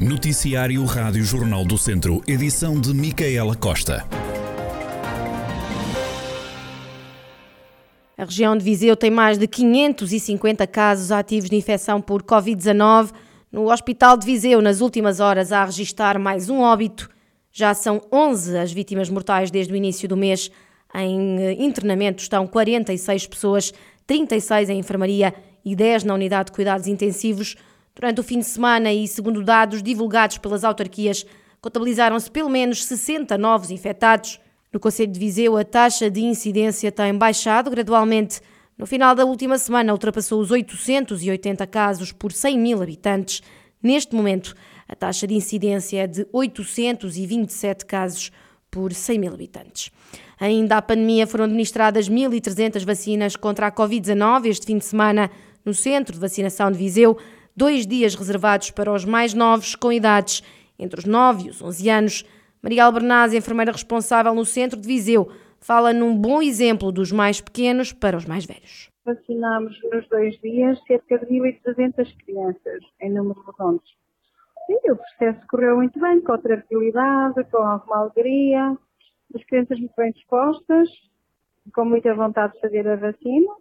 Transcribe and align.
Noticiário 0.00 0.82
Rádio 0.86 1.22
Jornal 1.22 1.62
do 1.62 1.76
Centro, 1.76 2.22
edição 2.26 2.80
de 2.80 2.94
Micaela 2.94 3.54
Costa. 3.54 4.02
A 8.16 8.24
região 8.24 8.56
de 8.56 8.64
Viseu 8.64 8.96
tem 8.96 9.10
mais 9.10 9.36
de 9.36 9.46
550 9.46 10.66
casos 10.66 11.12
ativos 11.12 11.50
de 11.50 11.56
infecção 11.56 12.00
por 12.00 12.22
Covid-19. 12.22 13.10
No 13.52 13.70
Hospital 13.70 14.16
de 14.16 14.24
Viseu, 14.24 14.62
nas 14.62 14.80
últimas 14.80 15.20
horas, 15.20 15.52
há 15.52 15.60
a 15.60 15.66
registrar 15.66 16.18
mais 16.18 16.48
um 16.48 16.60
óbito. 16.60 17.10
Já 17.52 17.74
são 17.74 18.00
11 18.10 18.56
as 18.56 18.72
vítimas 18.72 19.10
mortais 19.10 19.50
desde 19.50 19.70
o 19.70 19.76
início 19.76 20.08
do 20.08 20.16
mês. 20.16 20.50
Em 20.94 21.38
eh, 21.42 21.62
internamento 21.62 22.22
estão 22.22 22.46
46 22.46 23.26
pessoas, 23.26 23.70
36 24.06 24.70
em 24.70 24.78
enfermaria 24.78 25.34
e 25.62 25.76
10 25.76 26.04
na 26.04 26.14
unidade 26.14 26.46
de 26.46 26.52
cuidados 26.52 26.86
intensivos. 26.86 27.54
Durante 27.94 28.20
o 28.20 28.24
fim 28.24 28.38
de 28.38 28.46
semana 28.46 28.92
e 28.92 29.06
segundo 29.06 29.42
dados 29.42 29.82
divulgados 29.82 30.38
pelas 30.38 30.64
autarquias, 30.64 31.26
contabilizaram-se 31.60 32.30
pelo 32.30 32.48
menos 32.48 32.84
60 32.84 33.36
novos 33.36 33.70
infectados. 33.70 34.40
No 34.72 34.78
Conselho 34.78 35.12
de 35.12 35.18
Viseu, 35.18 35.56
a 35.56 35.64
taxa 35.64 36.10
de 36.10 36.20
incidência 36.20 36.92
tem 36.92 37.16
baixado 37.16 37.70
gradualmente. 37.70 38.40
No 38.78 38.86
final 38.86 39.14
da 39.14 39.24
última 39.24 39.58
semana, 39.58 39.92
ultrapassou 39.92 40.40
os 40.40 40.50
880 40.50 41.66
casos 41.66 42.12
por 42.12 42.32
100 42.32 42.58
mil 42.58 42.82
habitantes. 42.82 43.42
Neste 43.82 44.14
momento, 44.14 44.54
a 44.88 44.94
taxa 44.94 45.26
de 45.26 45.34
incidência 45.34 46.02
é 46.02 46.06
de 46.06 46.26
827 46.32 47.84
casos 47.84 48.32
por 48.70 48.92
100 48.94 49.18
mil 49.18 49.34
habitantes. 49.34 49.90
Ainda 50.38 50.76
à 50.76 50.82
pandemia 50.82 51.26
foram 51.26 51.44
administradas 51.44 52.08
1.300 52.08 52.84
vacinas 52.84 53.36
contra 53.36 53.66
a 53.66 53.72
Covid-19 53.72 54.46
este 54.46 54.66
fim 54.66 54.78
de 54.78 54.84
semana 54.84 55.30
no 55.64 55.74
Centro 55.74 56.14
de 56.14 56.20
Vacinação 56.20 56.70
de 56.72 56.78
Viseu 56.78 57.18
dois 57.56 57.86
dias 57.86 58.14
reservados 58.14 58.70
para 58.70 58.92
os 58.92 59.04
mais 59.04 59.34
novos 59.34 59.74
com 59.74 59.92
idades 59.92 60.42
entre 60.78 60.98
os 60.98 61.04
9 61.04 61.46
e 61.46 61.50
os 61.50 61.62
11 61.62 61.90
anos. 61.90 62.24
Maria 62.62 62.84
Albernaz, 62.84 63.34
enfermeira 63.34 63.72
responsável 63.72 64.34
no 64.34 64.44
centro 64.44 64.80
de 64.80 64.86
Viseu, 64.86 65.30
fala 65.60 65.92
num 65.92 66.16
bom 66.16 66.40
exemplo 66.40 66.90
dos 66.90 67.12
mais 67.12 67.40
pequenos 67.40 67.92
para 67.92 68.16
os 68.16 68.24
mais 68.24 68.44
velhos. 68.44 68.90
Vacinámos 69.04 69.78
nos 69.92 70.08
dois 70.08 70.38
dias 70.40 70.78
cerca 70.86 71.18
de 71.18 71.26
1.300 71.26 72.16
crianças, 72.24 72.82
em 73.00 73.10
números 73.10 73.44
redondos. 73.46 73.96
E 74.68 74.92
o 74.92 74.96
processo 74.96 75.40
correu 75.48 75.76
muito 75.76 75.98
bem, 75.98 76.20
com 76.20 76.38
tranquilidade, 76.38 77.44
com 77.50 77.58
alguma 77.58 77.98
alegria, 77.98 78.76
as 79.34 79.44
crianças 79.44 79.78
muito 79.78 79.94
bem 79.96 80.12
dispostas, 80.12 80.88
com 81.74 81.84
muita 81.84 82.14
vontade 82.14 82.54
de 82.54 82.60
fazer 82.60 82.86
a 82.86 82.96
vacina. 82.96 83.52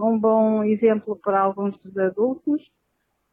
Um 0.00 0.18
bom 0.18 0.64
exemplo 0.64 1.16
para 1.16 1.40
alguns 1.40 1.78
dos 1.78 1.96
adultos 1.96 2.62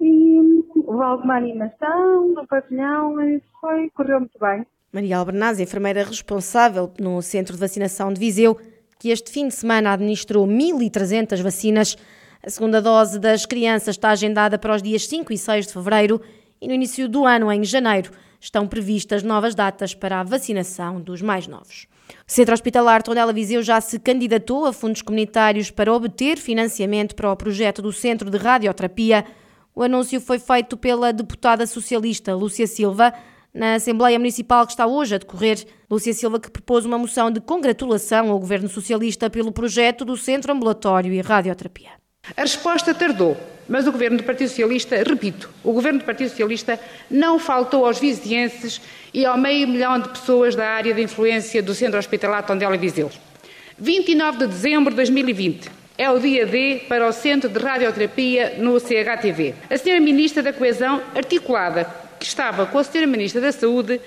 e 0.02 0.64
houve 0.86 1.04
alguma 1.04 1.38
animação 1.38 2.30
no 2.34 2.48
pavilhão 2.48 3.22
e 3.22 3.42
foi, 3.60 3.90
correu 3.92 4.20
muito 4.20 4.38
bem. 4.40 4.66
Maria 4.92 5.18
Albernaz, 5.18 5.60
enfermeira 5.60 6.04
responsável 6.04 6.92
no 7.00 7.22
Centro 7.22 7.54
de 7.54 7.60
Vacinação 7.60 8.12
de 8.12 8.20
Viseu, 8.20 8.60
que 9.00 9.10
este 9.10 9.32
fim 9.32 9.48
de 9.48 9.56
semana 9.56 9.94
administrou 9.94 10.46
1.300 10.46 11.42
vacinas. 11.42 11.96
A 12.44 12.50
segunda 12.50 12.82
dose 12.82 13.20
das 13.20 13.46
crianças 13.46 13.96
está 13.96 14.10
agendada 14.10 14.58
para 14.58 14.76
os 14.76 14.82
dias 14.82 15.08
5 15.08 15.32
e 15.32 15.38
6 15.38 15.68
de 15.68 15.74
fevereiro 15.74 16.20
e 16.60 16.68
no 16.68 16.74
início 16.74 17.08
do 17.08 17.26
ano, 17.26 17.52
em 17.52 17.64
janeiro, 17.64 18.12
estão 18.40 18.68
previstas 18.68 19.24
novas 19.24 19.56
datas 19.56 19.94
para 19.94 20.20
a 20.20 20.24
vacinação 20.24 21.00
dos 21.00 21.22
mais 21.22 21.48
novos. 21.48 21.88
O 22.28 22.32
Centro 22.32 22.54
Hospitalar 22.54 23.02
Tondela 23.02 23.32
Viseu 23.32 23.64
já 23.64 23.80
se 23.80 23.98
candidatou 24.00 24.66
a 24.66 24.74
fundos 24.74 25.02
comunitários 25.02 25.72
para 25.72 25.94
obter 25.94 26.38
financiamento 26.38 27.16
para 27.16 27.32
o 27.32 27.36
projeto 27.36 27.82
do 27.82 27.94
Centro 27.94 28.30
de 28.30 28.38
Radioterapia 28.38 29.24
o 29.74 29.84
anúncio 29.84 30.20
foi 30.20 30.40
feito 30.40 30.76
pela 30.76 31.14
deputada 31.14 31.66
socialista 31.66 32.36
Lúcia 32.36 32.68
Silva 32.68 33.14
na 33.54 33.76
Assembleia 33.76 34.18
Municipal 34.18 34.66
que 34.66 34.74
está 34.74 34.86
hoje 34.86 35.16
a 35.16 35.18
decorrer. 35.18 35.66
Lúcia 35.90 36.14
Silva 36.14 36.40
que 36.40 36.50
propôs 36.50 36.86
uma 36.86 36.98
moção 36.98 37.32
de 37.32 37.42
congratulação 37.42 38.32
ao 38.32 38.40
Governo 38.40 38.70
Socialista 38.70 39.30
pelo 39.30 39.52
projeto 39.52 40.06
do 40.06 40.16
Centro 40.18 40.52
Ambulatório 40.54 41.14
e 41.14 41.22
Radioterapia. 41.22 41.90
A 42.38 42.42
resposta 42.42 42.94
tardou, 42.94 43.36
mas 43.68 43.88
o 43.88 43.92
Governo 43.92 44.18
do 44.18 44.24
Partido 44.24 44.50
Socialista, 44.50 44.96
repito, 45.04 45.50
o 45.64 45.74
Governo 45.74 46.00
do 46.00 46.06
Partido 46.06 46.30
Socialista 46.30 46.80
não 47.10 47.40
faltou 47.40 47.86
aos 47.86 48.00
vizienses 48.00 48.80
e 49.14 49.26
ao 49.26 49.38
meio 49.38 49.68
milhão 49.68 50.00
de 50.00 50.10
pessoas 50.10 50.56
da 50.56 50.68
área 50.68 50.94
de 50.94 51.02
influência 51.02 51.64
do 51.64 51.74
Centro 51.74 51.98
Hospitalar 51.98 52.46
Tondela 52.46 52.76
e 52.76 52.78
Viseu. 52.78 53.10
29 53.78 54.38
de 54.38 54.48
dezembro 54.48 54.92
de 54.92 54.98
2020, 54.98 55.81
é 56.02 56.10
o 56.10 56.18
dia 56.18 56.48
D 56.48 56.82
para 56.90 57.08
o 57.08 57.12
Centro 57.12 57.48
de 57.48 57.60
Radioterapia 57.60 58.56
no 58.58 58.80
CHTV. 58.80 59.54
A 59.70 59.76
Sra. 59.76 60.00
Ministra 60.00 60.42
da 60.42 60.52
Coesão, 60.52 61.00
articulada, 61.14 61.88
que 62.20 62.26
estava 62.26 62.66
com 62.66 62.80
a 62.80 62.82
Sra. 62.82 63.06
Ministra 63.06 63.40
da 63.40 63.52
Saúde, 63.52 64.02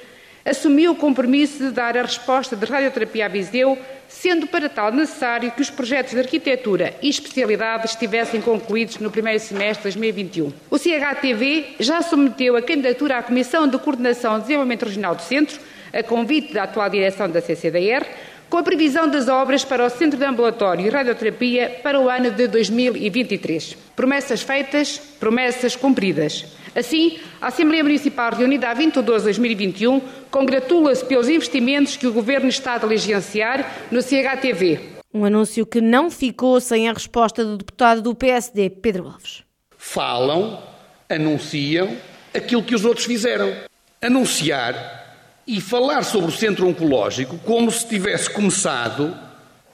assumiu 0.44 0.90
o 0.90 0.96
compromisso 0.96 1.58
de 1.58 1.70
dar 1.70 1.96
a 1.96 2.02
resposta 2.02 2.56
de 2.56 2.66
radioterapia 2.66 3.26
a 3.26 3.28
Viseu, 3.28 3.78
sendo 4.08 4.48
para 4.48 4.68
tal 4.68 4.90
necessário 4.90 5.52
que 5.52 5.62
os 5.62 5.70
projetos 5.70 6.14
de 6.14 6.18
arquitetura 6.18 6.96
e 7.00 7.08
especialidade 7.08 7.86
estivessem 7.86 8.40
concluídos 8.40 8.98
no 8.98 9.08
primeiro 9.08 9.38
semestre 9.38 9.88
de 9.88 9.96
2021. 9.96 10.52
O 10.68 10.76
CHTV 10.76 11.76
já 11.78 12.02
submeteu 12.02 12.56
a 12.56 12.62
candidatura 12.62 13.18
à 13.18 13.22
Comissão 13.22 13.68
de 13.68 13.78
Coordenação 13.78 14.34
de 14.34 14.46
Desenvolvimento 14.46 14.86
Regional 14.86 15.14
do 15.14 15.22
Centro, 15.22 15.60
a 15.92 16.02
convite 16.02 16.52
da 16.52 16.64
atual 16.64 16.90
direção 16.90 17.30
da 17.30 17.40
CCDR, 17.40 18.04
com 18.48 18.58
a 18.58 18.62
previsão 18.62 19.08
das 19.08 19.28
obras 19.28 19.64
para 19.64 19.84
o 19.84 19.90
Centro 19.90 20.18
de 20.18 20.24
Ambulatório 20.24 20.86
e 20.86 20.90
Radioterapia 20.90 21.80
para 21.82 22.00
o 22.00 22.08
ano 22.08 22.30
de 22.30 22.46
2023. 22.46 23.76
Promessas 23.96 24.42
feitas, 24.42 24.98
promessas 25.18 25.76
cumpridas. 25.76 26.46
Assim, 26.74 27.18
a 27.40 27.48
Assembleia 27.48 27.84
Municipal 27.84 28.32
reunida 28.32 28.68
a 28.68 28.74
20 28.74 28.94
de 28.94 29.02
12 29.02 29.18
de 29.18 29.24
2021 29.24 30.00
congratula-se 30.30 31.04
pelos 31.04 31.28
investimentos 31.28 31.96
que 31.96 32.06
o 32.06 32.12
Governo 32.12 32.48
está 32.48 32.74
a 32.74 32.78
diligenciar 32.78 33.86
no 33.90 34.02
CHTV. 34.02 34.80
Um 35.12 35.24
anúncio 35.24 35.64
que 35.64 35.80
não 35.80 36.10
ficou 36.10 36.60
sem 36.60 36.88
a 36.88 36.92
resposta 36.92 37.44
do 37.44 37.58
deputado 37.58 38.02
do 38.02 38.14
PSD, 38.14 38.70
Pedro 38.70 39.06
Alves. 39.06 39.44
Falam, 39.76 40.60
anunciam 41.08 41.96
aquilo 42.34 42.64
que 42.64 42.74
os 42.74 42.84
outros 42.84 43.06
fizeram. 43.06 43.54
Anunciar 44.02 45.03
e 45.46 45.60
falar 45.60 46.02
sobre 46.04 46.30
o 46.30 46.34
centro 46.34 46.66
oncológico 46.66 47.38
como 47.38 47.70
se 47.70 47.86
tivesse 47.88 48.30
começado 48.30 49.14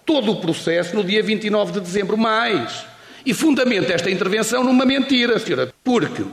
todo 0.05 0.33
o 0.33 0.41
processo 0.41 0.97
no 0.97 1.05
dia 1.05 1.23
29 1.23 1.73
de 1.73 1.81
dezembro, 1.81 2.17
mais. 2.17 2.85
E 3.25 3.33
fundamenta 3.33 3.93
esta 3.93 4.11
intervenção 4.11 4.65
numa 4.65 4.85
mentira, 4.85 5.39
senhora, 5.39 5.73
porque 5.85 6.25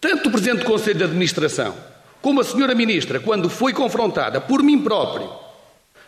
tanto 0.00 0.28
o 0.28 0.32
Presidente 0.32 0.60
do 0.60 0.64
Conselho 0.64 0.98
de 0.98 1.04
Administração 1.04 1.74
como 2.22 2.40
a 2.40 2.44
senhora 2.44 2.74
Ministra, 2.74 3.18
quando 3.18 3.50
foi 3.50 3.72
confrontada 3.72 4.40
por 4.40 4.62
mim 4.62 4.80
próprio 4.80 5.30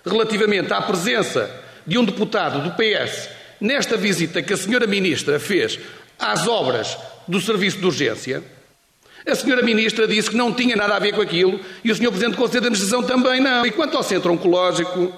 relativamente 0.05 0.73
à 0.73 0.83
presença 0.83 1.51
de 1.87 1.99
um 1.99 2.05
deputado 2.05 2.63
do 2.63 2.73
PS 2.73 3.29
nesta 3.61 3.97
visita 3.97 4.43
que 4.43 4.53
a 4.53 4.57
senhora 4.57 4.87
Ministra 4.87 5.39
fez 5.39 5.79
às 6.19 6.47
obras 6.47 6.97
do 7.27 7.41
Serviço 7.41 7.79
de 7.79 7.87
Urgência, 7.87 8.43
a 9.27 9.35
senhora 9.35 9.63
Ministra 9.63 10.07
disse 10.07 10.31
que 10.31 10.37
não 10.37 10.53
tinha 10.53 10.75
nada 10.75 10.97
a 10.97 10.99
ver 10.99 11.15
com 11.15 11.21
aquilo 11.21 11.61
e 11.85 11.93
o 11.93 11.95
senhor 11.95 12.11
Presidente 12.11 12.35
do 12.35 12.39
Conselho 12.39 12.63
de 12.63 12.67
Administração 12.69 13.03
também 13.03 13.41
não. 13.41 13.65
E 13.65 13.71
quanto 13.71 13.97
ao 13.97 14.03
Centro 14.03 14.33
Oncológico, 14.33 15.13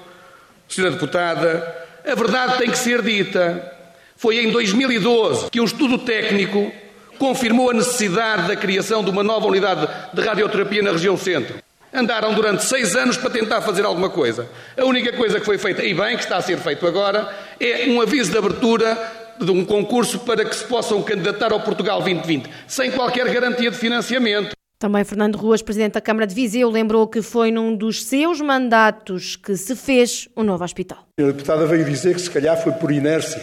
senhora 0.69 0.93
Deputada, 0.93 1.75
a 2.07 2.15
verdade 2.15 2.59
tem 2.59 2.71
que 2.71 2.79
ser 2.79 3.01
dita. 3.01 3.73
Foi 4.17 4.39
em 4.39 4.51
2012 4.51 5.51
que 5.51 5.61
um 5.61 5.65
estudo 5.65 5.99
técnico 5.99 6.71
confirmou 7.19 7.71
a 7.71 7.75
necessidade 7.75 8.49
da 8.49 8.57
criação 8.57 9.03
de 9.03 9.11
uma 9.11 9.23
nova 9.23 9.47
unidade 9.47 9.89
de 10.13 10.21
radioterapia 10.21 10.83
na 10.83 10.93
região 10.93 11.17
centro. 11.17 11.57
Andaram 11.93 12.35
durante 12.35 12.65
seis 12.65 12.97
anos 12.97 13.17
para 13.17 13.31
tentar 13.31 13.63
fazer 13.63 13.85
alguma 13.85 14.11
coisa. 14.11 14.49
A 14.77 14.85
única 14.85 15.13
coisa 15.13 15.39
que 15.39 15.47
foi 15.47 15.57
feita, 15.59 15.83
e 15.85 15.95
bem, 15.95 16.17
que 16.17 16.25
está 16.25 16.37
a 16.37 16.43
ser 16.43 16.59
feito 16.59 16.87
agora, 16.87 17.33
é 17.61 17.87
um 17.89 18.03
aviso 18.03 18.33
de 18.33 18.37
abertura 18.37 19.24
de 19.41 19.51
um 19.51 19.65
concurso 19.65 20.21
para 20.21 20.45
que 20.45 20.55
se 20.55 20.65
possam 20.65 21.03
candidatar 21.03 21.53
ao 21.53 21.61
Portugal 21.61 22.01
2020, 22.03 22.49
sem 22.67 22.91
qualquer 22.91 23.33
garantia 23.33 23.71
de 23.71 23.77
financiamento. 23.77 24.55
Também 24.79 25.05
Fernando 25.05 25.37
Ruas, 25.37 25.63
Presidente 25.63 25.95
da 25.95 26.01
Câmara 26.01 26.27
de 26.27 26.35
Viseu, 26.35 26.69
lembrou 26.69 27.07
que 27.07 27.23
foi 27.23 27.51
num 27.51 27.75
dos 27.75 28.05
seus 28.05 28.41
mandatos 28.41 29.37
que 29.37 29.57
se 29.57 29.75
fez 29.75 30.29
o 30.37 30.43
um 30.43 30.45
novo 30.45 30.63
hospital. 30.63 31.07
A 31.19 31.23
deputada 31.23 31.65
veio 31.67 31.85
dizer 31.85 32.15
que 32.15 32.21
se 32.21 32.31
calhar 32.31 32.61
foi 32.63 32.73
por 32.73 32.91
inércia 32.91 33.43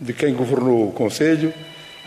de 0.00 0.12
quem 0.12 0.34
governou 0.34 0.88
o 0.88 0.92
Conselho 0.92 1.54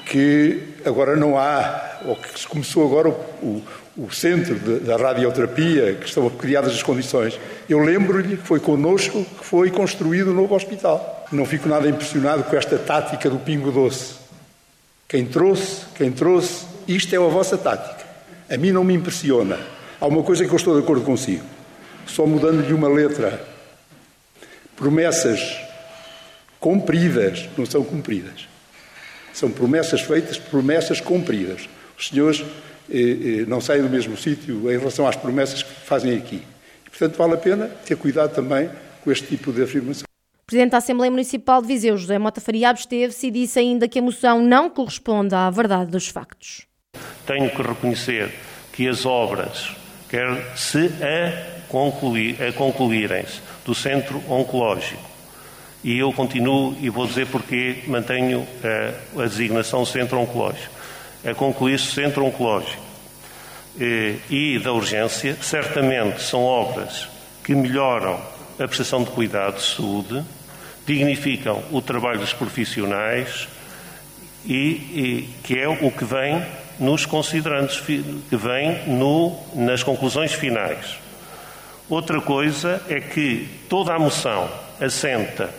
que 0.09 0.75
agora 0.85 1.15
não 1.15 1.37
há, 1.37 1.99
ou 2.05 2.15
que 2.15 2.39
se 2.39 2.47
começou 2.47 2.85
agora 2.85 3.09
o, 3.09 3.13
o, 3.45 3.63
o 3.97 4.11
centro 4.11 4.55
de, 4.55 4.79
da 4.81 4.95
radioterapia, 4.95 5.95
que 5.95 6.05
estão 6.05 6.29
criadas 6.29 6.73
as 6.73 6.83
condições. 6.83 7.39
Eu 7.67 7.79
lembro-lhe 7.79 8.37
que 8.37 8.43
foi 8.43 8.59
connosco 8.59 9.25
que 9.25 9.43
foi 9.43 9.71
construído 9.71 10.29
o 10.29 10.33
novo 10.33 10.53
hospital. 10.53 11.25
Não 11.31 11.45
fico 11.45 11.67
nada 11.67 11.89
impressionado 11.89 12.43
com 12.43 12.55
esta 12.55 12.77
tática 12.77 13.29
do 13.29 13.39
pingo 13.39 13.71
doce. 13.71 14.15
Quem 15.07 15.25
trouxe, 15.25 15.85
quem 15.95 16.11
trouxe, 16.11 16.65
isto 16.87 17.13
é 17.13 17.17
a 17.17 17.21
vossa 17.21 17.57
tática. 17.57 18.05
A 18.49 18.55
mim 18.55 18.71
não 18.71 18.83
me 18.83 18.93
impressiona. 18.93 19.57
Há 19.99 20.05
uma 20.05 20.21
coisa 20.21 20.45
que 20.45 20.51
eu 20.51 20.57
estou 20.57 20.75
de 20.75 20.83
acordo 20.83 21.03
consigo. 21.03 21.43
Só 22.05 22.25
mudando-lhe 22.25 22.73
uma 22.73 22.87
letra. 22.87 23.41
Promessas 24.75 25.57
cumpridas 26.59 27.49
não 27.57 27.65
são 27.65 27.83
cumpridas. 27.83 28.47
São 29.33 29.49
promessas 29.49 30.01
feitas, 30.01 30.37
promessas 30.37 31.01
cumpridas. 31.01 31.67
Os 31.97 32.09
senhores 32.09 32.43
não 33.47 33.59
saem 33.61 33.81
do 33.81 33.89
mesmo 33.89 34.15
sítio 34.17 34.71
em 34.71 34.77
relação 34.77 35.07
às 35.07 35.15
promessas 35.15 35.63
que 35.63 35.71
fazem 35.71 36.17
aqui. 36.17 36.43
E, 36.85 36.89
portanto, 36.89 37.17
vale 37.17 37.33
a 37.33 37.37
pena 37.37 37.67
ter 37.85 37.95
cuidado 37.95 38.33
também 38.33 38.69
com 39.03 39.11
este 39.11 39.27
tipo 39.27 39.51
de 39.51 39.63
afirmação. 39.63 40.03
O 40.43 40.45
Presidente 40.47 40.71
da 40.71 40.77
Assembleia 40.77 41.11
Municipal 41.11 41.61
de 41.61 41.67
Viseu, 41.67 41.97
José 41.97 42.17
Mota 42.17 42.39
Faria, 42.39 42.69
absteve-se 42.69 43.27
e 43.27 43.31
disse 43.31 43.59
ainda 43.59 43.87
que 43.87 43.99
a 43.99 44.01
moção 44.01 44.41
não 44.41 44.69
corresponde 44.69 45.35
à 45.35 45.49
verdade 45.49 45.91
dos 45.91 46.07
factos. 46.07 46.65
Tenho 47.25 47.49
que 47.49 47.61
reconhecer 47.61 48.33
que 48.71 48.87
as 48.87 49.05
obras, 49.05 49.75
quer 50.07 50.55
se 50.55 50.89
a, 51.01 51.67
concluir, 51.67 52.41
a 52.41 52.53
concluírem-se 52.53 53.41
do 53.65 53.75
Centro 53.75 54.23
Oncológico, 54.29 55.03
e 55.83 55.99
eu 55.99 56.13
continuo 56.13 56.77
e 56.81 56.89
vou 56.89 57.05
dizer 57.05 57.27
porque 57.27 57.83
mantenho 57.87 58.47
a, 58.63 59.23
a 59.23 59.25
designação 59.25 59.85
Centro 59.85 60.17
Oncológico, 60.17 60.73
a 61.25 61.33
concluir-se 61.33 61.89
o 61.89 61.91
Centro 61.91 62.25
Oncológico 62.25 62.81
e, 63.79 64.19
e 64.29 64.59
da 64.59 64.71
urgência, 64.71 65.37
certamente 65.41 66.21
são 66.21 66.43
obras 66.43 67.07
que 67.43 67.53
melhoram 67.55 68.19
a 68.59 68.67
prestação 68.67 69.03
de 69.03 69.11
cuidados 69.11 69.63
de 69.63 69.75
saúde, 69.75 70.25
dignificam 70.85 71.63
o 71.71 71.81
trabalho 71.81 72.19
dos 72.19 72.33
profissionais 72.33 73.47
e, 74.45 74.55
e 74.55 75.29
que 75.43 75.59
é 75.59 75.67
o 75.67 75.91
que 75.91 76.05
vem 76.05 76.43
nos 76.79 77.05
considerandos, 77.05 77.79
que 77.79 78.35
vem 78.35 78.87
no, 78.87 79.37
nas 79.53 79.83
conclusões 79.83 80.33
finais. 80.33 80.97
Outra 81.89 82.19
coisa 82.21 82.81
é 82.89 82.99
que 82.99 83.47
toda 83.69 83.93
a 83.93 83.99
moção 83.99 84.49
assenta, 84.79 85.49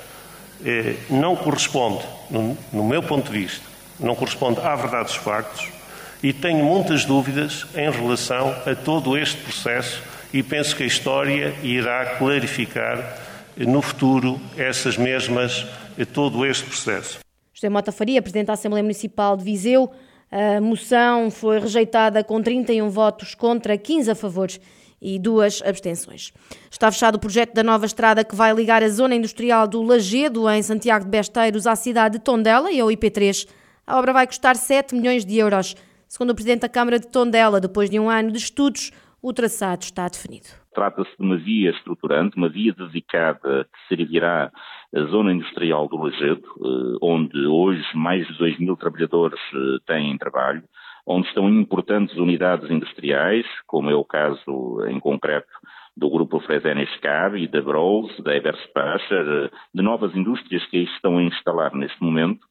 eh, 0.64 0.94
não 1.08 1.34
corresponde, 1.34 2.04
no, 2.30 2.56
no 2.72 2.84
meu 2.84 3.02
ponto 3.02 3.32
de 3.32 3.38
vista, 3.38 3.64
não 4.00 4.14
corresponde 4.14 4.60
à 4.60 4.74
verdade 4.74 5.04
dos 5.04 5.16
factos 5.16 5.68
e 6.22 6.32
tenho 6.32 6.64
muitas 6.64 7.04
dúvidas 7.04 7.66
em 7.74 7.90
relação 7.90 8.54
a 8.66 8.74
todo 8.74 9.16
este 9.16 9.40
processo 9.42 10.02
e 10.32 10.42
penso 10.42 10.76
que 10.76 10.82
a 10.82 10.86
história 10.86 11.54
irá 11.62 12.16
clarificar 12.16 13.18
no 13.56 13.80
futuro 13.82 14.40
essas 14.56 14.96
mesmas, 14.96 15.66
todo 16.12 16.44
este 16.46 16.64
processo. 16.64 17.18
José 17.52 17.68
Mota 17.68 17.90
Faria, 17.90 18.22
Presidente 18.22 18.46
da 18.46 18.52
Assembleia 18.52 18.82
Municipal 18.82 19.36
de 19.36 19.42
Viseu, 19.42 19.90
a 20.30 20.60
moção 20.60 21.30
foi 21.30 21.58
rejeitada 21.58 22.22
com 22.22 22.40
31 22.40 22.88
votos 22.90 23.34
contra, 23.34 23.76
15 23.76 24.10
a 24.10 24.14
favor 24.14 24.48
e 25.00 25.18
duas 25.18 25.62
abstenções. 25.64 26.32
Está 26.70 26.90
fechado 26.90 27.14
o 27.14 27.18
projeto 27.18 27.54
da 27.54 27.62
nova 27.62 27.86
estrada 27.86 28.24
que 28.24 28.34
vai 28.34 28.52
ligar 28.52 28.82
a 28.82 28.88
zona 28.88 29.14
industrial 29.14 29.66
do 29.66 29.82
Lagedo, 29.82 30.48
em 30.50 30.62
Santiago 30.62 31.04
de 31.04 31.10
Besteiros, 31.10 31.66
à 31.66 31.74
cidade 31.74 32.18
de 32.18 32.24
Tondela 32.24 32.70
e 32.70 32.80
ao 32.80 32.88
IP3. 32.88 33.48
A 33.88 33.98
obra 33.98 34.12
vai 34.12 34.26
custar 34.26 34.54
7 34.54 34.94
milhões 34.94 35.24
de 35.24 35.38
euros. 35.38 35.74
Segundo 36.06 36.32
o 36.32 36.34
Presidente 36.34 36.60
da 36.60 36.68
Câmara 36.68 36.98
de 36.98 37.08
Tondela, 37.08 37.58
depois 37.58 37.88
de 37.88 37.98
um 37.98 38.10
ano 38.10 38.30
de 38.30 38.36
estudos, 38.36 38.92
o 39.22 39.32
traçado 39.32 39.82
está 39.82 40.06
definido. 40.06 40.44
Trata-se 40.74 41.10
de 41.18 41.24
uma 41.24 41.38
via 41.38 41.70
estruturante, 41.70 42.36
uma 42.36 42.50
via 42.50 42.74
dedicada 42.74 43.64
que 43.64 43.88
servirá 43.96 44.52
a 44.94 45.00
zona 45.04 45.32
industrial 45.32 45.88
do 45.88 45.96
Lajedo, 45.96 46.42
eh, 46.42 46.98
onde 47.00 47.46
hoje 47.46 47.82
mais 47.94 48.26
de 48.26 48.36
2 48.36 48.58
mil 48.58 48.76
trabalhadores 48.76 49.40
eh, 49.54 49.78
têm 49.86 50.18
trabalho, 50.18 50.62
onde 51.06 51.26
estão 51.26 51.48
importantes 51.48 52.14
unidades 52.18 52.70
industriais, 52.70 53.46
como 53.66 53.88
é 53.88 53.94
o 53.94 54.04
caso 54.04 54.84
em 54.86 55.00
concreto 55.00 55.48
do 55.96 56.10
grupo 56.10 56.40
Fresenius 56.40 56.94
Car 57.00 57.34
e 57.36 57.48
da 57.48 57.62
Brose, 57.62 58.22
da 58.22 58.36
Everspacher, 58.36 59.26
eh, 59.26 59.50
de 59.74 59.82
novas 59.82 60.14
indústrias 60.14 60.64
que 60.66 60.76
estão 60.78 61.16
a 61.16 61.22
instalar 61.22 61.74
neste 61.74 62.02
momento, 62.02 62.46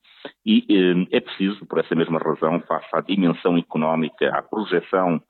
e 0.46 1.08
é 1.12 1.20
preciso, 1.20 1.66
por 1.66 1.80
essa 1.80 1.96
mesma 1.96 2.20
razão, 2.20 2.60
face 2.62 2.88
à 2.94 3.02
dimensão 3.02 3.58
económica, 3.58 4.30
à 4.30 4.42
projeção 4.42 5.22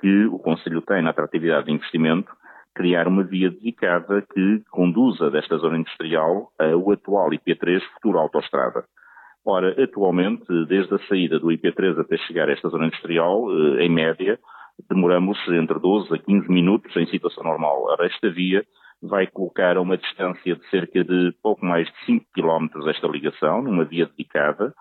que 0.00 0.26
o 0.26 0.38
Conselho 0.38 0.82
tem 0.82 1.02
na 1.02 1.10
atratividade 1.10 1.66
de 1.66 1.72
investimento, 1.72 2.30
criar 2.74 3.06
uma 3.06 3.22
via 3.22 3.50
dedicada 3.50 4.22
que 4.22 4.62
conduza 4.70 5.30
desta 5.30 5.56
zona 5.58 5.78
industrial 5.78 6.50
ao 6.58 6.90
atual 6.90 7.30
IP3 7.30 7.80
futura 7.94 8.18
autoestrada. 8.18 8.84
Ora, 9.44 9.82
atualmente, 9.82 10.46
desde 10.66 10.94
a 10.94 10.98
saída 11.06 11.38
do 11.38 11.48
IP3 11.48 12.00
até 12.00 12.16
chegar 12.18 12.48
a 12.48 12.52
esta 12.52 12.68
zona 12.68 12.86
industrial, 12.86 13.46
eh, 13.50 13.84
em 13.84 13.90
média, 13.90 14.38
demoramos 14.88 15.38
entre 15.48 15.78
12 15.78 16.14
a 16.14 16.18
15 16.18 16.50
minutos 16.50 16.96
em 16.96 17.06
situação 17.06 17.44
normal. 17.44 17.84
Ora, 17.84 18.06
esta 18.06 18.30
via 18.30 18.64
vai 19.06 19.26
colocar 19.26 19.76
a 19.76 19.80
uma 19.80 19.96
distância 19.96 20.56
de 20.56 20.70
cerca 20.70 21.04
de 21.04 21.34
pouco 21.42 21.64
mais 21.64 21.86
de 21.86 22.06
5 22.06 22.26
km 22.34 22.88
esta 22.88 23.06
ligação, 23.06 23.62
numa 23.62 23.84
via 23.84 24.06
dedicada, 24.06 24.74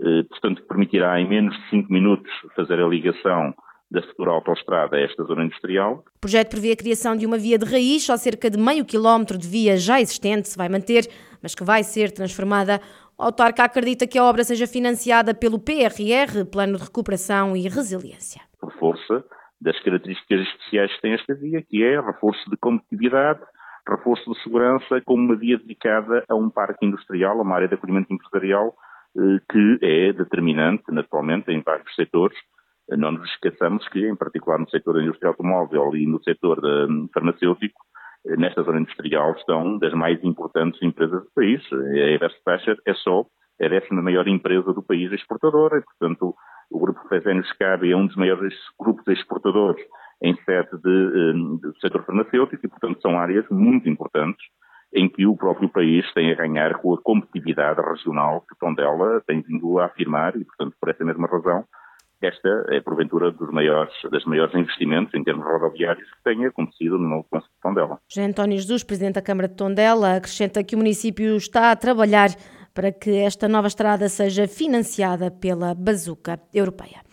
eh, 0.00 0.22
portanto, 0.28 0.62
permitirá 0.66 1.20
em 1.20 1.28
menos 1.28 1.56
de 1.56 1.70
5 1.70 1.92
minutos 1.92 2.30
fazer 2.54 2.80
a 2.80 2.88
ligação 2.88 3.54
da 3.90 4.02
futura 4.02 4.32
autoestrada 4.32 4.96
a 4.96 5.00
esta 5.00 5.22
zona 5.24 5.44
industrial. 5.44 6.04
O 6.16 6.20
projeto 6.20 6.50
prevê 6.50 6.72
a 6.72 6.76
criação 6.76 7.14
de 7.16 7.24
uma 7.24 7.38
via 7.38 7.58
de 7.58 7.64
raiz, 7.64 8.04
só 8.04 8.16
cerca 8.16 8.50
de 8.50 8.58
meio 8.58 8.84
quilómetro 8.84 9.38
de 9.38 9.46
via 9.46 9.76
já 9.76 10.00
existente 10.00 10.48
se 10.48 10.58
vai 10.58 10.68
manter, 10.68 11.06
mas 11.40 11.54
que 11.54 11.62
vai 11.62 11.84
ser 11.84 12.10
transformada. 12.10 12.80
O 13.18 13.22
autarca 13.22 13.64
acredita 13.64 14.06
que 14.06 14.18
a 14.18 14.24
obra 14.24 14.42
seja 14.42 14.66
financiada 14.66 15.32
pelo 15.34 15.58
PRR, 15.58 16.44
Plano 16.50 16.76
de 16.76 16.84
Recuperação 16.84 17.56
e 17.56 17.68
Resiliência. 17.68 18.42
Por 18.60 18.72
força 18.72 19.24
das 19.60 19.78
características 19.82 20.40
especiais 20.40 20.92
que 20.94 21.02
tem 21.02 21.12
esta 21.14 21.34
via, 21.34 21.62
que 21.62 21.82
é 21.82 22.00
reforço 22.00 22.50
de 22.50 22.56
competitividade, 22.56 23.40
reforço 23.88 24.32
de 24.32 24.42
segurança, 24.42 25.00
como 25.04 25.24
uma 25.24 25.36
via 25.36 25.58
dedicada 25.58 26.24
a 26.28 26.34
um 26.34 26.50
parque 26.50 26.84
industrial, 26.84 27.38
a 27.38 27.42
uma 27.42 27.56
área 27.56 27.68
de 27.68 27.74
acolhimento 27.74 28.12
empresarial, 28.12 28.74
eh, 29.16 29.40
que 29.50 29.78
é 29.82 30.12
determinante, 30.12 30.84
naturalmente, 30.90 31.50
em 31.50 31.62
vários 31.62 31.94
setores, 31.94 32.36
não 32.88 33.12
nos 33.12 33.28
esqueçamos 33.30 33.88
que, 33.88 34.06
em 34.06 34.14
particular 34.14 34.58
no 34.58 34.70
setor 34.70 34.94
da 34.94 35.02
indústria 35.02 35.28
automóvel 35.30 35.96
e 35.96 36.06
no 36.06 36.22
setor 36.22 36.60
farmacêutico, 37.12 37.80
nesta 38.38 38.62
zona 38.62 38.80
industrial 38.80 39.32
estão 39.32 39.78
das 39.78 39.92
mais 39.92 40.22
importantes 40.22 40.80
empresas 40.82 41.24
do 41.24 41.30
país. 41.34 41.62
A 41.72 41.96
Everest 41.96 42.40
Thatcher 42.44 42.76
é 42.86 42.94
só 42.94 43.24
a 43.60 43.68
décima 43.68 44.02
maior 44.02 44.28
empresa 44.28 44.72
do 44.72 44.82
país 44.82 45.10
exportadora 45.12 45.78
e, 45.78 45.82
portanto, 45.82 46.34
o 46.70 46.78
Grupo 46.78 47.00
Fresenius 47.08 47.50
Cabe 47.52 47.90
é 47.90 47.96
um 47.96 48.06
dos 48.06 48.16
maiores 48.16 48.54
grupos 48.78 49.06
exportadores 49.08 49.82
em 50.22 50.34
sede 50.44 50.70
de, 50.82 51.58
do 51.60 51.74
setor 51.80 52.04
farmacêutico 52.04 52.64
e, 52.64 52.68
portanto, 52.68 53.00
são 53.00 53.18
áreas 53.18 53.44
muito 53.50 53.88
importantes 53.88 54.44
em 54.94 55.08
que 55.08 55.26
o 55.26 55.36
próprio 55.36 55.68
país 55.68 56.10
tem 56.14 56.32
a 56.32 56.34
ganhar 56.34 56.78
com 56.78 56.94
a 56.94 57.02
competitividade 57.02 57.80
regional 57.82 58.40
que 58.42 58.58
Tondela 58.58 59.20
tem 59.26 59.42
vindo 59.42 59.78
a 59.78 59.86
afirmar 59.86 60.36
e, 60.36 60.44
portanto, 60.44 60.74
por 60.80 60.88
essa 60.88 61.04
mesma 61.04 61.26
razão, 61.26 61.64
esta 62.22 62.66
é, 62.70 62.80
porventura, 62.80 63.30
dos 63.30 63.50
maiores, 63.50 63.92
das 64.10 64.24
maiores 64.24 64.54
investimentos 64.54 65.12
em 65.12 65.22
termos 65.22 65.44
rodoviários 65.44 66.08
que 66.10 66.22
tenha 66.24 66.48
acontecido 66.48 66.98
no 66.98 67.08
novo 67.08 67.26
Conselho 67.30 67.52
de 67.52 67.60
Tondela. 67.60 67.98
José 68.08 68.26
António 68.26 68.56
Jesus, 68.56 68.82
Presidente 68.82 69.16
da 69.16 69.22
Câmara 69.22 69.48
de 69.48 69.54
Tondela, 69.54 70.16
acrescenta 70.16 70.64
que 70.64 70.74
o 70.74 70.78
município 70.78 71.36
está 71.36 71.72
a 71.72 71.76
trabalhar 71.76 72.30
para 72.72 72.90
que 72.90 73.18
esta 73.18 73.48
nova 73.48 73.68
estrada 73.68 74.08
seja 74.08 74.48
financiada 74.48 75.30
pela 75.30 75.74
bazuca 75.74 76.40
europeia. 76.52 77.05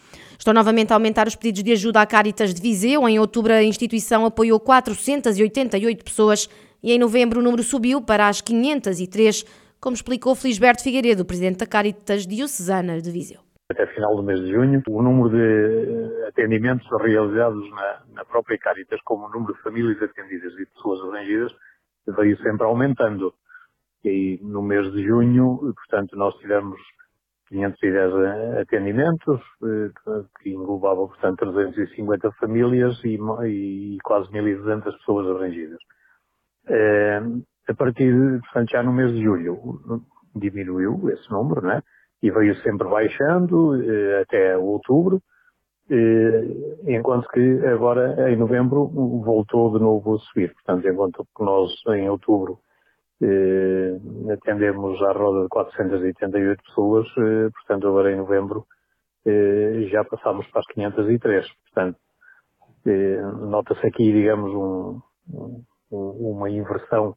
Estão 0.44 0.54
novamente 0.54 0.92
a 0.92 0.98
aumentar 0.98 1.26
os 1.26 1.38
pedidos 1.38 1.64
de 1.64 1.72
ajuda 1.72 2.02
à 2.02 2.06
Caritas 2.06 2.54
de 2.54 2.62
Viseu. 2.62 3.08
Em 3.08 3.18
outubro, 3.18 3.54
a 3.54 3.64
instituição 3.64 4.26
apoiou 4.26 4.60
488 4.60 6.04
pessoas 6.04 6.50
e 6.84 6.92
em 6.92 7.00
novembro 7.00 7.40
o 7.40 7.42
número 7.42 7.64
subiu 7.64 8.02
para 8.02 8.28
as 8.28 8.42
503, 8.42 9.46
como 9.80 9.96
explicou 9.96 10.36
Felisberto 10.36 10.84
Figueiredo, 10.84 11.24
presidente 11.24 11.60
da 11.60 11.66
Caritas 11.66 12.28
Diocesana 12.28 13.00
de 13.00 13.10
Viseu 13.10 13.40
até 13.72 13.88
final 13.88 14.18
do 14.18 14.22
mês 14.22 14.42
de 14.42 14.52
junho, 14.52 14.84
o 14.90 15.02
número 15.02 15.30
de 15.30 15.40
eh, 15.40 16.28
atendimentos 16.28 16.86
realizados 17.02 17.68
na, 17.72 18.02
na 18.14 18.26
própria 18.26 18.58
Caritas, 18.58 19.00
como 19.06 19.26
o 19.26 19.30
número 19.30 19.54
de 19.54 19.62
famílias 19.62 20.00
atendidas 20.04 20.54
e 20.60 20.66
pessoas 20.66 21.00
abrangidas, 21.00 21.54
veio 22.06 22.38
sempre 22.40 22.66
aumentando. 22.66 23.34
E 24.04 24.10
aí, 24.10 24.40
no 24.44 24.62
mês 24.62 24.92
de 24.92 25.04
junho, 25.04 25.74
portanto, 25.74 26.18
nós 26.18 26.36
tivemos 26.36 26.78
510 27.54 28.14
eh, 28.14 28.62
atendimentos, 28.62 29.40
eh, 29.64 29.92
que 30.42 30.50
englobavam, 30.50 31.08
portanto, 31.08 31.52
350 31.54 32.32
famílias 32.34 33.00
e, 33.04 33.18
e 33.46 33.98
quase 34.04 34.30
1.200 34.32 34.84
pessoas 34.84 35.28
abrangidas. 35.28 35.80
A 37.70 37.74
partir, 37.74 38.14
portanto, 38.42 38.72
já 38.72 38.84
no 38.84 38.92
mês 38.92 39.12
de 39.14 39.24
julho, 39.24 40.04
diminuiu 40.36 41.10
esse 41.10 41.32
número, 41.32 41.62
não 41.62 41.72
é? 41.72 41.82
e 42.24 42.32
veio 42.32 42.56
sempre 42.62 42.88
baixando 42.88 43.76
eh, 43.84 44.22
até 44.22 44.58
outubro, 44.58 45.22
eh, 45.90 46.46
enquanto 46.88 47.28
que 47.28 47.66
agora 47.68 48.32
em 48.32 48.38
novembro 48.38 48.88
voltou 48.88 49.74
de 49.74 49.84
novo 49.84 50.16
a 50.16 50.20
subir. 50.20 50.54
Portanto, 50.54 50.88
enquanto 50.88 51.28
que 51.36 51.44
nós 51.44 51.70
em 51.90 52.10
outubro 52.10 52.60
eh, 53.24 54.34
atendemos 54.34 55.02
à 55.02 55.12
roda 55.14 55.44
de 55.44 55.50
488 55.50 56.64
pessoas, 56.64 57.08
portanto 57.54 57.88
agora 57.88 58.12
em 58.12 58.18
novembro 58.18 58.66
já 59.90 60.04
passamos 60.04 60.46
para 60.48 60.60
as 60.60 60.68
503. 60.68 61.48
Portanto, 61.64 61.98
nota-se 63.48 63.88
aqui, 63.88 64.12
digamos, 64.12 64.52
um, 64.54 65.02
um, 65.90 66.32
uma 66.32 66.50
inversão, 66.50 67.16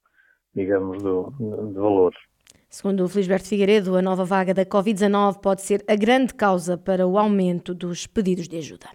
digamos, 0.54 1.02
do, 1.02 1.32
de 1.72 1.74
valores. 1.74 2.18
Segundo 2.68 3.04
o 3.04 3.08
Felisberto 3.08 3.48
Figueiredo, 3.48 3.96
a 3.96 4.02
nova 4.02 4.24
vaga 4.24 4.52
da 4.52 4.66
Covid-19 4.66 5.40
pode 5.40 5.62
ser 5.62 5.84
a 5.88 5.96
grande 5.96 6.34
causa 6.34 6.76
para 6.76 7.06
o 7.06 7.18
aumento 7.18 7.72
dos 7.72 8.06
pedidos 8.06 8.48
de 8.48 8.58
ajuda. 8.58 8.86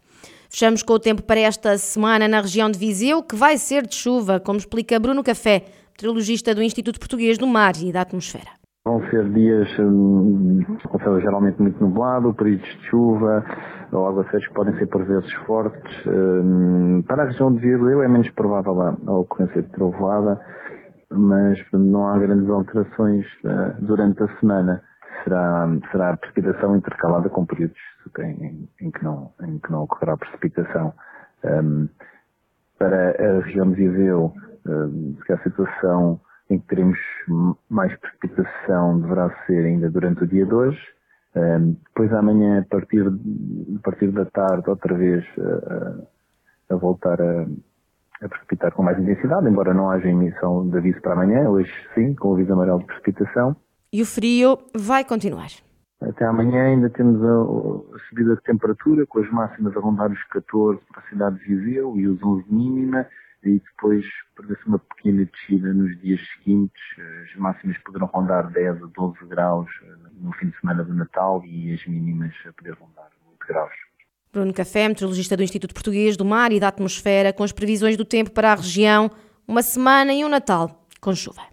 Fechamos 0.49 0.83
com 0.83 0.93
o 0.93 0.99
tempo 0.99 1.23
para 1.23 1.39
esta 1.39 1.77
semana 1.77 2.27
na 2.27 2.41
região 2.41 2.69
de 2.69 2.77
Viseu, 2.77 3.23
que 3.23 3.35
vai 3.35 3.57
ser 3.57 3.87
de 3.87 3.95
chuva, 3.95 4.39
como 4.39 4.59
explica 4.59 4.99
Bruno 4.99 5.23
Café, 5.23 5.65
meteorologista 6.01 6.55
do 6.55 6.63
Instituto 6.63 6.99
Português 6.99 7.37
do 7.37 7.45
Mar 7.45 7.73
e 7.79 7.91
da 7.91 8.01
Atmosfera. 8.01 8.49
Vão 8.83 8.99
ser 9.11 9.29
dias 9.29 9.69
hum, 9.77 10.63
com 10.89 10.99
céu 10.99 11.21
geralmente 11.21 11.61
muito 11.61 11.79
nublado, 11.79 12.33
períodos 12.33 12.67
de 12.67 12.89
chuva, 12.89 13.45
ou 13.91 14.07
aguaceiros 14.07 14.47
que 14.47 14.53
podem 14.55 14.75
ser 14.79 14.87
por 14.87 15.05
vezes 15.05 15.31
fortes. 15.45 16.05
Hum, 16.07 17.03
para 17.07 17.23
a 17.23 17.25
região 17.27 17.53
de 17.53 17.59
Viseu 17.59 18.01
é 18.01 18.07
menos 18.07 18.29
provável 18.31 18.81
a, 18.81 19.11
ocorrência 19.11 19.61
de 19.61 19.69
trovoada, 19.69 20.41
mas 21.11 21.59
não 21.71 22.07
há 22.07 22.17
grandes 22.17 22.49
alterações 22.49 23.25
uh, 23.43 23.85
durante 23.85 24.23
a 24.23 24.39
semana. 24.39 24.81
Será, 25.23 25.69
será 25.91 26.17
precipitação 26.17 26.75
intercalada 26.75 27.29
com 27.29 27.45
períodos 27.45 27.77
em, 28.17 28.67
em, 28.81 28.89
que, 28.89 29.03
não, 29.03 29.31
em 29.43 29.59
que 29.59 29.71
não 29.71 29.83
ocorrerá 29.83 30.17
precipitação. 30.17 30.93
Um, 31.43 31.87
para 32.79 33.11
a 33.11 33.41
região 33.41 33.69
de 33.69 33.75
Viseu, 33.75 34.33
um, 34.65 35.15
a 35.29 35.37
situação 35.43 36.19
em 36.49 36.59
que 36.59 36.67
teremos 36.67 36.99
mais 37.69 37.95
precipitação 37.97 38.99
deverá 38.99 39.29
ser 39.45 39.65
ainda 39.65 39.89
durante 39.89 40.23
o 40.23 40.27
dia 40.27 40.45
de 40.45 40.53
hoje. 40.53 40.81
Um, 41.35 41.77
depois 41.85 42.11
amanhã, 42.13 42.59
a 42.59 42.65
partir, 42.65 43.07
a 43.07 43.79
partir 43.81 44.11
da 44.11 44.25
tarde, 44.25 44.69
outra 44.69 44.93
vez 44.95 45.25
uh, 45.37 46.05
a 46.69 46.75
voltar 46.75 47.21
a, 47.21 47.45
a 48.21 48.29
precipitar 48.29 48.73
com 48.73 48.83
mais 48.83 48.99
intensidade, 48.99 49.47
embora 49.47 49.73
não 49.73 49.89
haja 49.89 50.09
emissão 50.09 50.67
de 50.69 50.77
aviso 50.77 51.01
para 51.01 51.13
amanhã, 51.13 51.49
hoje 51.49 51.71
sim, 51.95 52.13
com 52.15 52.29
o 52.29 52.33
aviso 52.33 52.51
amarelo 52.51 52.79
de 52.79 52.85
precipitação. 52.85 53.55
E 53.93 54.01
o 54.01 54.05
frio 54.05 54.57
vai 54.75 55.05
continuar. 55.05 55.49
Até 56.01 56.25
amanhã 56.25 56.63
ainda 56.63 56.89
temos 56.89 57.23
a, 57.23 57.95
a, 57.95 57.99
subida 58.09 58.35
de 58.35 58.41
temperatura, 58.41 59.05
com 59.05 59.19
as 59.19 59.29
máximas 59.29 59.75
a 59.77 59.79
rondar 59.79 60.11
os 60.11 60.23
14 60.25 60.81
para 60.91 61.01
a 61.01 61.09
cidade 61.09 61.39
de 61.39 61.55
Viseu 61.55 61.95
e 61.95 62.07
os 62.07 62.21
11 62.23 62.45
mínima, 62.49 63.05
e 63.43 63.59
depois 63.59 64.05
prevê-se 64.35 64.65
uma 64.67 64.79
pequena 64.79 65.25
descida 65.25 65.73
nos 65.73 65.99
dias 66.01 66.19
seguintes. 66.35 66.81
As 67.23 67.35
máximas 67.35 67.77
poderão 67.79 68.07
rondar 68.07 68.51
10 68.51 68.83
a 68.83 68.85
12 68.87 69.25
graus 69.27 69.69
eh, 69.83 69.95
no 70.19 70.31
fim 70.33 70.49
de 70.49 70.59
semana 70.59 70.83
do 70.83 70.93
Natal 70.93 71.43
e 71.45 71.73
as 71.73 71.85
mínimas 71.85 72.33
a 72.47 72.53
poder 72.53 72.73
rondar 72.73 73.09
8 73.31 73.47
graus. 73.47 73.73
Bruno 74.31 74.53
Café, 74.53 74.87
meteorologista 74.87 75.35
do 75.35 75.43
Instituto 75.43 75.73
Português 75.73 76.15
do 76.15 76.23
Mar 76.23 76.51
e 76.51 76.59
da 76.59 76.69
Atmosfera, 76.69 77.33
com 77.33 77.43
as 77.43 77.51
previsões 77.51 77.97
do 77.97 78.05
tempo 78.05 78.31
para 78.31 78.53
a 78.53 78.55
região, 78.55 79.11
uma 79.47 79.61
semana 79.61 80.13
e 80.13 80.23
um 80.23 80.29
Natal 80.29 80.87
com 81.01 81.13
chuva. 81.13 81.41